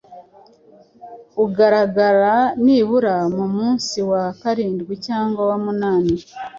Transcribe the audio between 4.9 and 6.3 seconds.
cyangwa wa munani